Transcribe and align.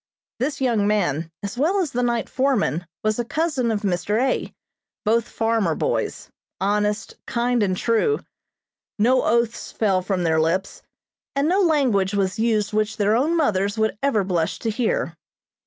This 0.39 0.59
young 0.59 0.87
man, 0.87 1.29
as 1.43 1.59
well 1.59 1.79
as 1.79 1.91
the 1.91 2.01
night 2.01 2.27
foreman, 2.27 2.87
was 3.03 3.19
a 3.19 3.23
cousin 3.23 3.69
of 3.69 3.81
Mr. 3.81 4.19
A., 4.19 4.51
both 5.05 5.29
farmer 5.29 5.75
boys, 5.75 6.27
honest, 6.59 7.17
kind 7.27 7.61
and 7.61 7.77
true. 7.77 8.17
No 8.97 9.21
oaths 9.21 9.71
fell 9.71 10.01
from 10.01 10.23
their 10.23 10.39
lips, 10.41 10.81
and 11.35 11.47
no 11.47 11.61
language 11.61 12.15
was 12.15 12.39
used 12.39 12.73
which 12.73 12.97
their 12.97 13.15
own 13.15 13.37
mothers 13.37 13.77
would 13.77 13.95
ever 14.01 14.23
blush 14.23 14.57
to 14.57 14.71
hear. 14.71 15.15